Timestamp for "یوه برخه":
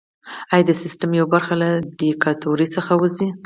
1.17-1.53